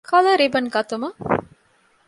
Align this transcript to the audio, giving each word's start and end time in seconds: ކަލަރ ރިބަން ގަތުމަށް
ކަލަރ 0.09 0.29
ރިބަން 0.41 0.69
ގަތުމަށް 0.75 1.17